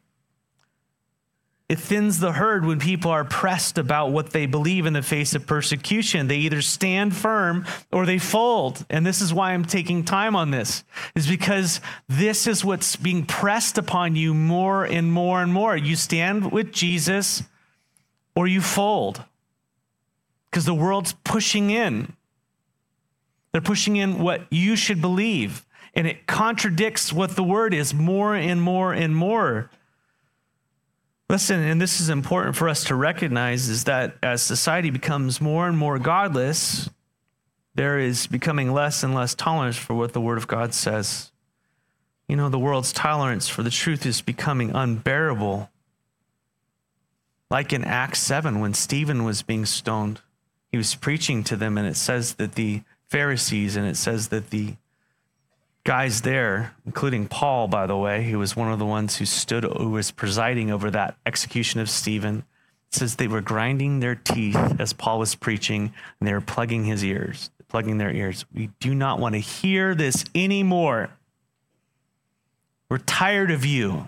[1.70, 5.34] It thins the herd when people are pressed about what they believe in the face
[5.34, 6.28] of persecution.
[6.28, 8.86] They either stand firm or they fold.
[8.90, 10.84] And this is why I'm taking time on this,
[11.16, 15.76] is because this is what's being pressed upon you more and more and more.
[15.76, 17.44] You stand with Jesus
[18.36, 19.24] or you fold
[20.52, 22.14] because the world's pushing in.
[23.52, 28.36] They're pushing in what you should believe, and it contradicts what the word is more
[28.36, 29.70] and more and more.
[31.30, 35.68] Listen, and this is important for us to recognize is that as society becomes more
[35.68, 36.90] and more godless,
[37.76, 41.32] there is becoming less and less tolerance for what the Word of God says.
[42.28, 45.70] You know, the world's tolerance for the truth is becoming unbearable.
[47.50, 50.22] Like in Acts 7, when Stephen was being stoned,
[50.72, 54.50] he was preaching to them, and it says that the Pharisees and it says that
[54.50, 54.76] the
[55.84, 59.64] guys there, including Paul, by the way, who was one of the ones who stood,
[59.64, 62.44] who was presiding over that execution of Stephen,
[62.92, 67.04] says they were grinding their teeth as Paul was preaching, and they were plugging his
[67.04, 68.46] ears, plugging their ears.
[68.54, 71.10] We do not want to hear this anymore.
[72.88, 74.08] We're tired of you.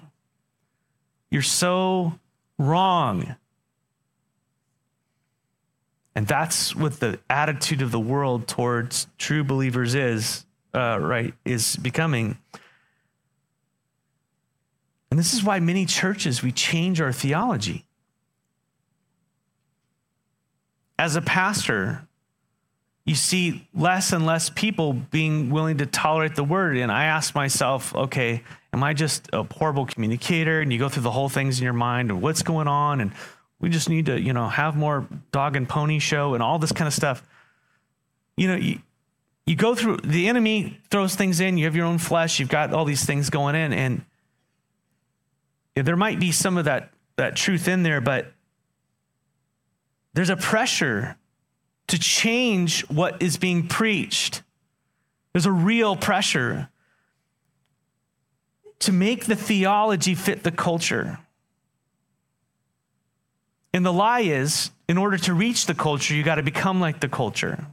[1.30, 2.20] You're so
[2.58, 3.36] wrong.
[6.16, 11.78] And that's what the attitude of the world towards true believers is uh, right, is
[11.78, 12.38] becoming.
[15.10, 17.86] And this is why many churches, we change our theology.
[21.00, 22.08] As a pastor,
[23.06, 26.78] you see less and less people being willing to tolerate the word.
[26.78, 30.60] And I ask myself, okay, am I just a horrible communicator?
[30.60, 33.00] And you go through the whole things in your mind of what's going on.
[33.00, 33.12] And
[33.60, 36.72] we just need to, you know, have more dog and pony show and all this
[36.72, 37.24] kind of stuff.
[38.36, 38.74] You know,
[39.46, 41.58] you, go through the enemy throws things in.
[41.58, 42.40] You have your own flesh.
[42.40, 43.74] You've got all these things going in.
[43.74, 44.06] And
[45.76, 48.34] there might be some of that that truth in there but
[50.14, 51.18] there's a pressure
[51.88, 54.42] to change what is being preached.
[55.34, 56.70] There's a real pressure
[58.80, 61.20] to make the theology fit the culture.
[63.74, 67.02] And the lie is in order to reach the culture you got to become like
[67.02, 67.68] the culture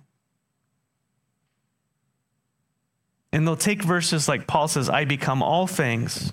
[3.32, 6.32] And they'll take verses like Paul says, I become all things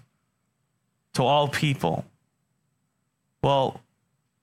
[1.13, 2.05] to all people.
[3.41, 3.81] Well,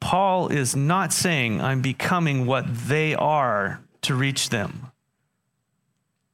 [0.01, 4.91] Paul is not saying I'm becoming what they are to reach them.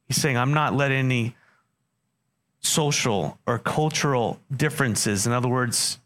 [0.06, 1.34] He's saying I'm not letting any
[2.60, 5.26] social or cultural differences.
[5.26, 5.98] In other words,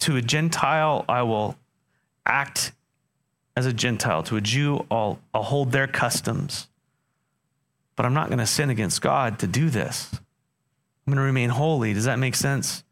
[0.00, 1.56] to a Gentile, I will
[2.24, 2.72] act
[3.56, 4.22] as a Gentile.
[4.24, 6.68] To a Jew, I'll, I'll hold their customs
[7.98, 10.08] but I'm not going to sin against God to do this.
[10.12, 11.92] I'm going to remain holy.
[11.94, 12.84] Does that make sense?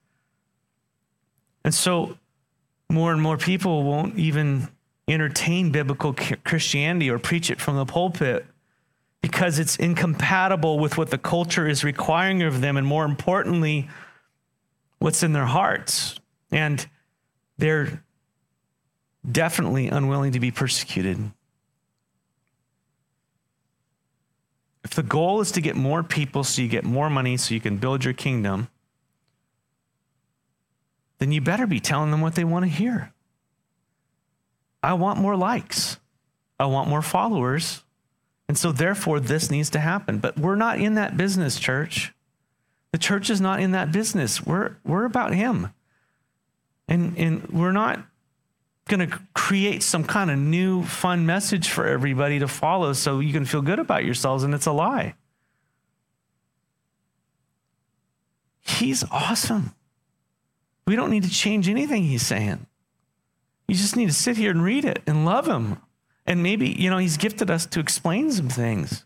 [1.64, 2.18] And so,
[2.90, 4.66] more and more people won't even
[5.06, 8.46] entertain biblical Christianity or preach it from the pulpit
[9.22, 13.88] because it's incompatible with what the culture is requiring of them, and more importantly,
[14.98, 16.18] what's in their hearts.
[16.50, 16.84] And
[17.58, 18.02] they're
[19.30, 21.30] definitely unwilling to be persecuted.
[24.86, 27.60] If the goal is to get more people so you get more money so you
[27.60, 28.68] can build your kingdom,
[31.18, 33.12] then you better be telling them what they want to hear.
[34.84, 35.98] I want more likes.
[36.60, 37.82] I want more followers.
[38.46, 40.18] And so, therefore, this needs to happen.
[40.18, 42.14] But we're not in that business, church.
[42.92, 44.46] The church is not in that business.
[44.46, 45.74] We're, we're about Him.
[46.86, 48.06] And, and we're not
[48.88, 53.32] going to create some kind of new fun message for everybody to follow so you
[53.32, 55.14] can feel good about yourselves, and it's a lie.
[58.60, 59.74] He's awesome.
[60.86, 62.66] We don't need to change anything he's saying.
[63.66, 65.78] You just need to sit here and read it and love him.
[66.26, 69.04] And maybe, you know, he's gifted us to explain some things.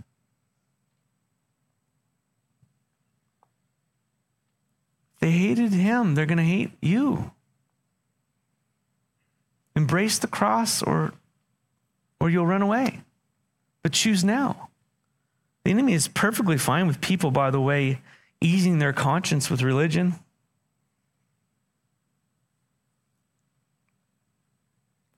[5.21, 7.31] They hated him, they're going to hate you.
[9.81, 11.15] Embrace the cross or
[12.21, 13.01] or you'll run away.
[13.83, 14.69] But choose now.
[15.65, 18.03] The enemy is perfectly fine with people, by the way,
[18.43, 20.17] easing their conscience with religion.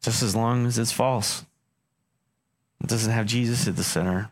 [0.00, 1.44] Just as long as it's false.
[2.80, 4.30] It doesn't have Jesus at the center.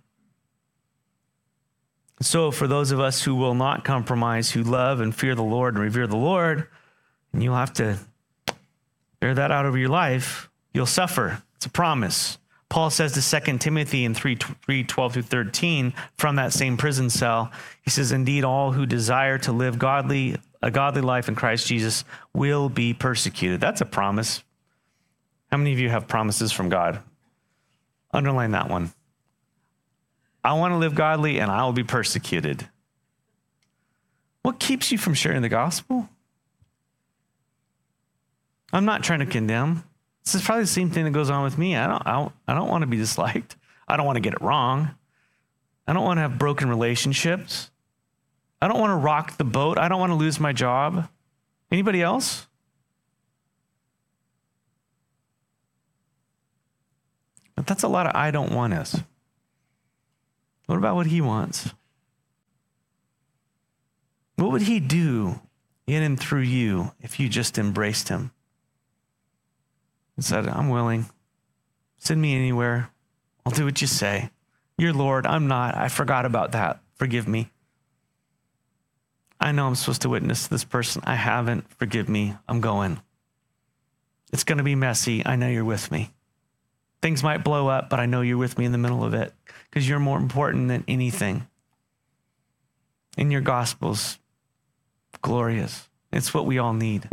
[2.22, 5.74] So, for those of us who will not compromise, who love and fear the Lord
[5.74, 6.68] and revere the Lord,
[7.32, 7.98] and you'll have to
[9.20, 11.42] bear that out over your life, you'll suffer.
[11.56, 12.38] It's a promise.
[12.70, 17.10] Paul says to 2 Timothy in 3, 3 12 through 13 from that same prison
[17.10, 17.50] cell,
[17.82, 22.04] he says, Indeed, all who desire to live godly, a godly life in Christ Jesus
[22.32, 23.60] will be persecuted.
[23.60, 24.44] That's a promise.
[25.50, 27.00] How many of you have promises from God?
[28.12, 28.92] Underline that one.
[30.44, 32.68] I want to live godly and I will be persecuted.
[34.42, 36.08] What keeps you from sharing the gospel?
[38.72, 39.84] I'm not trying to condemn.
[40.24, 41.76] This is probably the same thing that goes on with me.
[41.76, 43.56] I don't, I don't, I don't want to be disliked.
[43.88, 44.90] I don't want to get it wrong.
[45.86, 47.70] I don't want to have broken relationships.
[48.62, 49.78] I don't want to rock the boat.
[49.78, 51.08] I don't want to lose my job.
[51.72, 52.46] Anybody else?
[57.56, 59.00] But that's a lot of I don't want us.
[60.66, 61.74] What about what he wants?
[64.36, 65.40] What would he do
[65.86, 68.30] in and through you if you just embraced him
[70.16, 71.06] and said, I'm willing.
[71.98, 72.90] Send me anywhere.
[73.44, 74.30] I'll do what you say.
[74.78, 75.26] You're Lord.
[75.26, 75.76] I'm not.
[75.76, 76.80] I forgot about that.
[76.94, 77.50] Forgive me.
[79.40, 81.02] I know I'm supposed to witness this person.
[81.04, 81.70] I haven't.
[81.78, 82.36] Forgive me.
[82.48, 83.00] I'm going.
[84.32, 85.24] It's going to be messy.
[85.24, 86.10] I know you're with me.
[87.02, 89.32] Things might blow up, but I know you're with me in the middle of it
[89.64, 91.46] because you're more important than anything.
[93.16, 94.18] And your gospel's
[95.22, 95.88] glorious.
[96.12, 97.08] It's what we all need.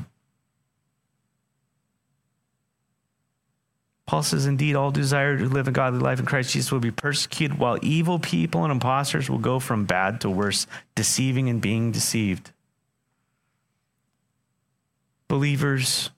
[4.07, 6.91] Paul says, Indeed, all desire to live a godly life in Christ Jesus will be
[6.91, 11.91] persecuted, while evil people and impostors will go from bad to worse, deceiving and being
[11.91, 12.51] deceived.
[15.27, 16.09] Believers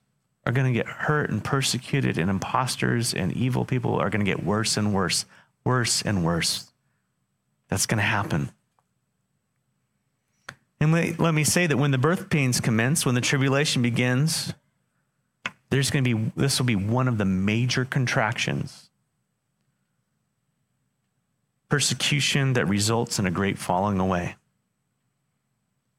[0.46, 4.32] are going to get hurt and persecuted, and imposters and evil people are going to
[4.32, 5.26] get worse and worse,
[5.64, 6.72] worse and worse.
[7.70, 8.52] That's going to happen.
[10.80, 14.54] And let me say that when the birth pains commence, when the tribulation begins,
[15.70, 18.90] there's going to be, this will be one of the major contractions.
[21.70, 24.36] Persecution that results in a great falling away.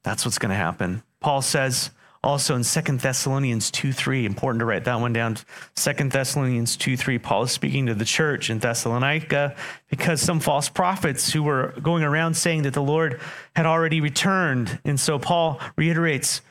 [0.02, 1.02] That's what's going to happen.
[1.20, 1.90] Paul says,
[2.22, 5.38] also in Second Thessalonians 2 3, important to write that one down.
[5.74, 9.56] Second Thessalonians 2 3, Paul is speaking to the church in Thessalonica
[9.88, 13.20] because some false prophets who were going around saying that the Lord
[13.56, 14.80] had already returned.
[14.84, 16.42] And so Paul reiterates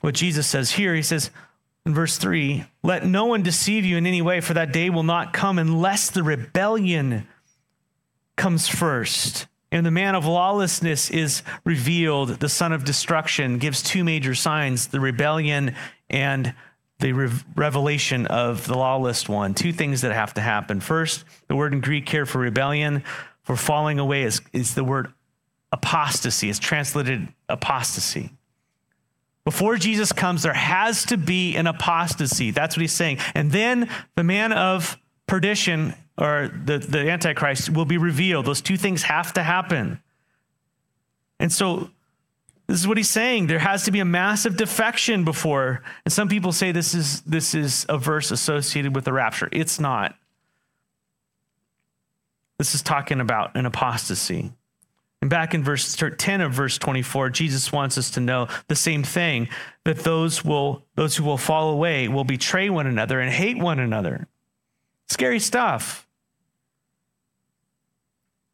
[0.00, 0.94] what Jesus says here.
[0.94, 1.30] He says
[1.88, 5.02] in verse 3 Let no one deceive you in any way, for that day will
[5.02, 7.26] not come unless the rebellion
[8.36, 12.28] comes first and the man of lawlessness is revealed.
[12.28, 15.74] The son of destruction gives two major signs the rebellion
[16.08, 16.54] and
[17.00, 19.54] the re- revelation of the lawless one.
[19.54, 20.80] Two things that have to happen.
[20.80, 23.02] First, the word in Greek here for rebellion,
[23.42, 25.12] for falling away, is, is the word
[25.72, 26.50] apostasy.
[26.50, 28.30] It's translated apostasy.
[29.48, 32.50] Before Jesus comes, there has to be an apostasy.
[32.50, 33.16] That's what he's saying.
[33.34, 38.44] And then the man of perdition or the, the Antichrist will be revealed.
[38.44, 40.02] Those two things have to happen.
[41.40, 41.88] And so
[42.66, 43.46] this is what he's saying.
[43.46, 45.82] There has to be a massive defection before.
[46.04, 49.48] And some people say this is this is a verse associated with the rapture.
[49.50, 50.14] It's not.
[52.58, 54.52] This is talking about an apostasy.
[55.20, 59.02] And back in verse 10 of verse 24, Jesus wants us to know the same
[59.02, 59.48] thing
[59.84, 63.80] that those will those who will fall away will betray one another and hate one
[63.80, 64.28] another.
[65.08, 66.06] Scary stuff.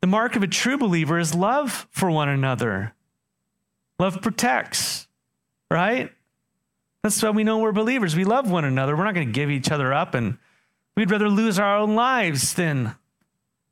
[0.01, 2.95] The mark of a true believer is love for one another.
[3.99, 5.07] Love protects,
[5.71, 6.13] right?
[7.03, 8.17] That's why we know we're believers.
[8.17, 8.97] We love one another.
[8.97, 10.39] We're not going to give each other up, and
[10.97, 12.97] we'd rather lose our own lives than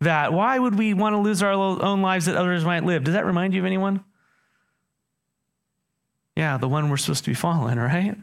[0.05, 0.33] that.
[0.33, 3.05] Why would we want to lose our own lives that others might live?
[3.05, 4.05] Does that remind you of anyone?
[6.37, 8.17] Yeah, the one we're supposed to be following, right?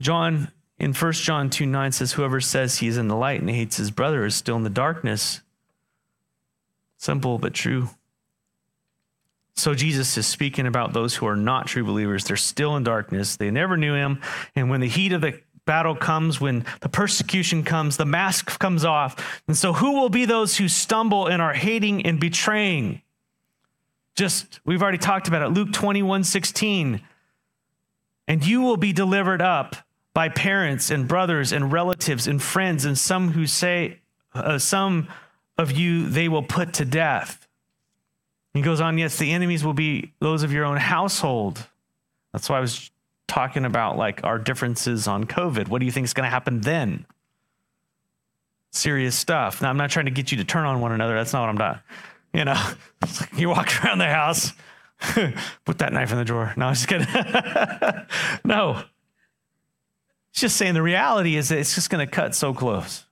[0.00, 3.50] John in 1 John 2 9 says, Whoever says he is in the light and
[3.50, 5.42] hates his brother is still in the darkness.
[6.96, 7.90] Simple but true.
[9.54, 12.24] So Jesus is speaking about those who are not true believers.
[12.24, 13.36] They're still in darkness.
[13.36, 14.20] They never knew him.
[14.56, 18.84] And when the heat of the battle comes, when the persecution comes, the mask comes
[18.84, 19.42] off.
[19.46, 23.02] And so who will be those who stumble and are hating and betraying?
[24.14, 25.48] Just, we've already talked about it.
[25.48, 27.00] Luke 21 16.
[28.28, 29.76] And you will be delivered up
[30.14, 33.98] by parents and brothers and relatives and friends, and some who say,
[34.34, 35.08] uh, some
[35.58, 37.48] of you they will put to death.
[38.54, 41.66] He goes on, yes, the enemies will be those of your own household.
[42.32, 42.90] That's why I was
[43.30, 45.68] talking about like our differences on COVID.
[45.68, 47.06] What do you think is going to happen then?
[48.72, 49.62] Serious stuff.
[49.62, 51.14] Now, I'm not trying to get you to turn on one another.
[51.14, 51.80] That's not what I'm doing.
[52.32, 52.70] You know,
[53.36, 54.52] you walk around the house,
[55.64, 56.52] put that knife in the drawer.
[56.56, 57.06] No, I'm just kidding.
[58.44, 58.82] no.
[60.32, 63.04] It's just saying the reality is that it's just going to cut so close.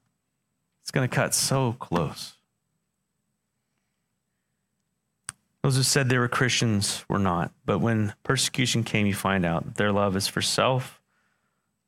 [0.83, 2.35] It's going to cut so close.
[5.63, 7.53] Those who said they were Christians were not.
[7.67, 11.01] But when persecution came, you find out that their love is for self,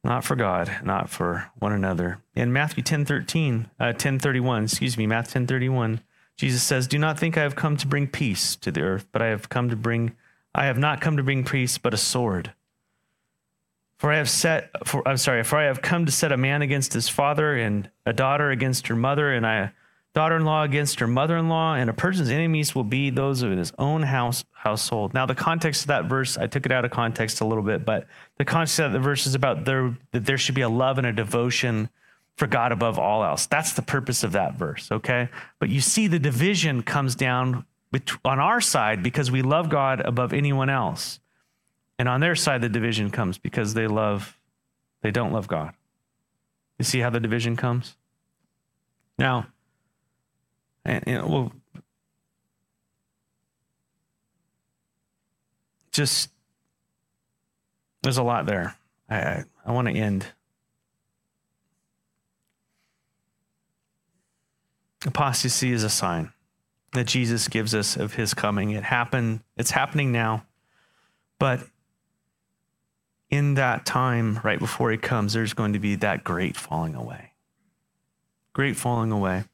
[0.03, 2.19] not for God, not for one another.
[2.35, 6.01] In Matthew 10 13, uh, 10 31, excuse me, Matthew 10 31,
[6.37, 9.23] Jesus says, Do not think I have come to bring peace to the earth, but
[9.23, 10.17] I have come to bring,
[10.55, 12.53] I have not come to bring peace, but a sword.
[13.99, 16.63] For I have set, for, I'm sorry, for I have come to set a man
[16.63, 19.73] against his father and a daughter against her mother, and I
[20.15, 23.43] daughter in law against her mother in law, and a person's enemies will be those
[23.43, 25.15] of his own house household.
[25.15, 27.85] Now, the context of that verse, I took it out of context a little bit,
[27.85, 28.07] but
[28.37, 31.07] the context of the verse is about there that there should be a love and
[31.07, 31.89] a devotion
[32.37, 33.47] for God above all else.
[33.47, 35.29] That's the purpose of that verse, okay?
[35.59, 37.65] But you see, the division comes down
[38.25, 41.21] on our side because we love God above anyone else.
[41.99, 44.39] And on their side, the division comes because they love,
[45.03, 45.75] they don't love God.
[46.79, 47.97] You see how the division comes?
[49.19, 49.49] Now,
[50.85, 51.53] and, and well,
[55.93, 56.31] just
[58.03, 58.77] there's a lot there.
[59.09, 60.27] I I, I want to end.
[65.07, 66.33] Apostasy is a sign
[66.93, 68.71] that Jesus gives us of his coming.
[68.71, 70.45] It happened, it's happening now.
[71.39, 71.61] But
[73.31, 77.33] in that time, right before he comes, there's going to be that great falling away.
[78.53, 79.45] Great falling away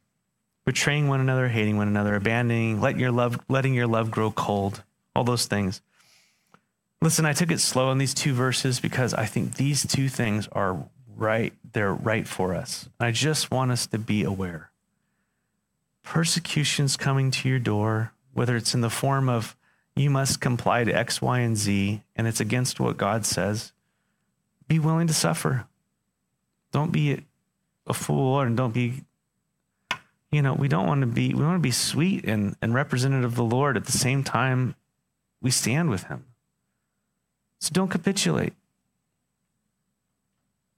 [0.67, 4.83] betraying one another, hating one another, abandoning, letting your love, letting your love grow cold,
[5.15, 5.81] all those things.
[7.01, 10.49] Listen, I took it slow on these two verses because I think these two things
[10.53, 11.53] are right.
[11.73, 12.89] They're right for us.
[12.99, 14.71] I just want us to be aware.
[16.03, 19.57] Persecution's coming to your door, whether it's in the form of
[19.95, 23.73] you must comply to X, Y, and Z, and it's against what God says.
[24.69, 25.67] Be willing to suffer.
[26.73, 27.25] Don't be
[27.87, 29.05] a fool and don't be
[30.31, 33.33] you know, we don't want to be, we want to be sweet and, and representative
[33.33, 34.75] of the Lord at the same time
[35.41, 36.25] we stand with him.
[37.61, 38.53] So don't capitulate.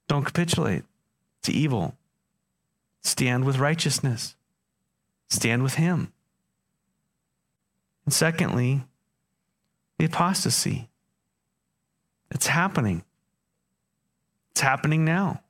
[0.06, 0.84] Don't capitulate
[1.42, 1.94] to evil.
[3.02, 4.36] Stand with righteousness.
[5.28, 6.12] Stand with him.
[8.04, 8.84] And secondly,
[9.98, 10.88] the apostasy.
[12.30, 13.04] It's happening.
[14.50, 15.42] It's happening now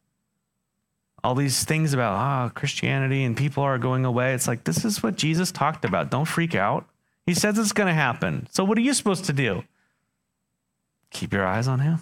[1.25, 4.35] all these things about ah Christianity and people are going away.
[4.35, 6.11] It's like this is what Jesus talked about.
[6.11, 6.87] Don't freak out.
[7.27, 8.47] He says it's going to happen.
[8.51, 9.65] So what are you supposed to do?
[11.11, 12.01] Keep your eyes on him.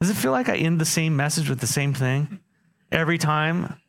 [0.00, 2.38] Does it feel like I end the same message with the same thing
[2.92, 3.80] every time?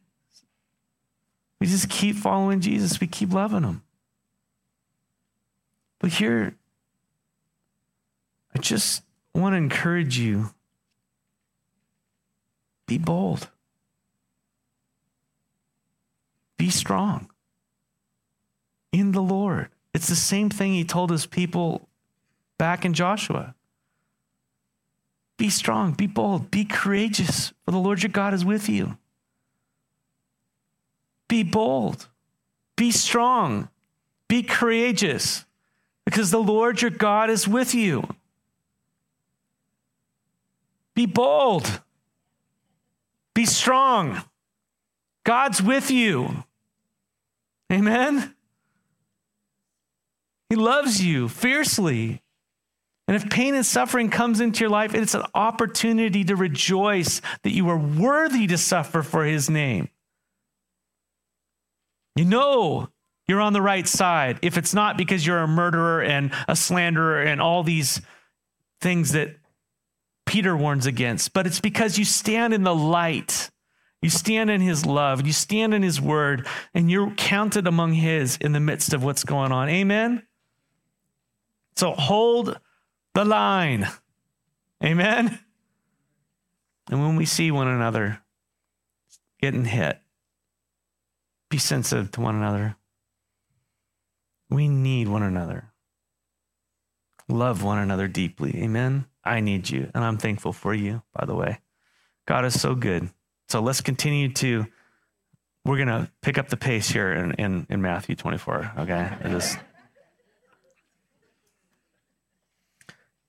[1.59, 2.99] We just keep following Jesus.
[2.99, 3.83] We keep loving him.
[5.99, 6.55] But here,
[8.55, 9.03] I just
[9.33, 10.49] want to encourage you
[12.87, 13.49] be bold.
[16.59, 17.29] Be strong
[18.91, 19.69] in the Lord.
[19.93, 21.87] It's the same thing he told his people
[22.57, 23.55] back in Joshua.
[25.37, 28.97] Be strong, be bold, be courageous, for the Lord your God is with you.
[31.29, 32.07] Be bold,
[32.75, 33.69] be strong,
[34.27, 35.45] be courageous,
[36.03, 38.03] because the Lord your God is with you.
[40.93, 41.81] Be bold,
[43.33, 44.23] be strong.
[45.23, 46.43] God's with you.
[47.71, 48.35] Amen?
[50.49, 52.21] He loves you fiercely.
[53.07, 57.53] And if pain and suffering comes into your life, it's an opportunity to rejoice that
[57.53, 59.89] you are worthy to suffer for his name.
[62.15, 62.89] You know
[63.27, 67.21] you're on the right side if it's not because you're a murderer and a slanderer
[67.21, 68.01] and all these
[68.81, 69.35] things that
[70.25, 73.49] Peter warns against, but it's because you stand in the light.
[74.01, 78.37] You stand in his love, you stand in his word, and you're counted among his
[78.37, 79.67] in the midst of what's going on.
[79.69, 80.23] Amen?
[81.75, 82.59] So hold
[83.13, 83.89] the line.
[84.83, 85.39] Amen?
[86.89, 88.21] And when we see one another
[89.41, 89.99] getting hit,
[91.49, 92.77] be sensitive to one another.
[94.49, 95.73] We need one another.
[97.27, 98.55] Love one another deeply.
[98.63, 99.05] Amen.
[99.23, 101.59] I need you, and I'm thankful for you, by the way.
[102.25, 103.09] God is so good.
[103.49, 104.67] So let's continue to,
[105.65, 109.11] we're going to pick up the pace here in, in, in Matthew 24, okay?
[109.23, 109.57] Just,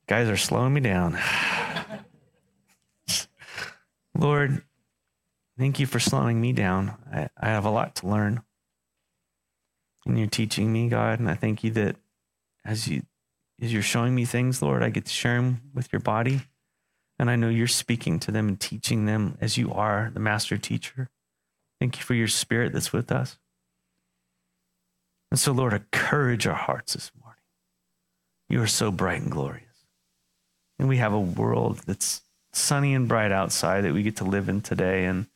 [0.07, 1.19] guys are slowing me down.
[4.15, 4.63] Lord,
[5.59, 6.97] thank you for slowing me down.
[7.11, 8.43] I, I have a lot to learn.
[10.05, 11.97] And you're teaching me, God, and I thank you that
[12.65, 13.03] as you
[13.63, 16.41] as you're showing me things, Lord, I get to share them with your body.
[17.21, 20.57] And I know you're speaking to them and teaching them as you are the master
[20.57, 21.11] teacher.
[21.79, 23.39] Thank you for your spirit that's with us.
[25.31, 27.43] And so, Lord, encourage our hearts this morning.
[28.49, 29.67] You are so bright and glorious.
[30.79, 32.23] And we have a world that's
[32.55, 35.05] sunny and bright outside that we get to live in today.
[35.05, 35.27] And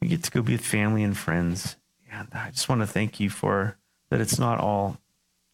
[0.00, 1.76] we get to go be with family and friends.
[2.10, 3.76] And I just want to thank you for
[4.08, 4.96] that it's not all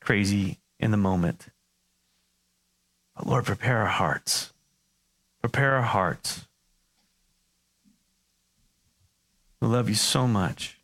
[0.00, 1.48] crazy in the moment
[3.16, 4.52] but Lord, prepare our hearts.
[5.44, 6.46] Prepare our hearts.
[9.60, 10.78] We love you so much.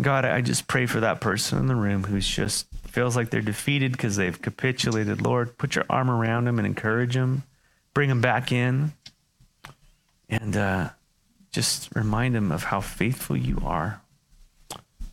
[0.00, 3.40] God, I just pray for that person in the room who's just feels like they're
[3.40, 5.20] defeated because they've capitulated.
[5.20, 7.42] Lord, put your arm around them and encourage them.
[7.94, 8.92] Bring them back in.
[10.28, 10.90] And uh,
[11.50, 14.02] just remind them of how faithful you are.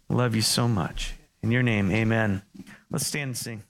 [0.08, 1.16] Love you so much.
[1.42, 2.44] In your name, amen.
[2.92, 3.64] Let's stand and sing.